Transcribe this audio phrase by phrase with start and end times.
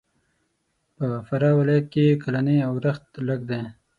[0.95, 3.61] په فراه ولایت کښې کلنی اورښت لږ دی.